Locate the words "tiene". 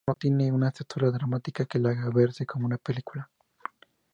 0.15-0.51